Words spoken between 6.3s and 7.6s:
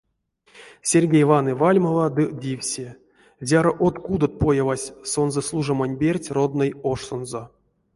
родной ошсонзо!